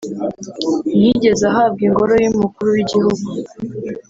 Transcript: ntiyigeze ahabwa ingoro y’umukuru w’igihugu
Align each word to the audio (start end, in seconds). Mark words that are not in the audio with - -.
ntiyigeze 0.97 1.43
ahabwa 1.51 1.81
ingoro 1.87 2.13
y’umukuru 2.23 2.67
w’igihugu 2.75 3.25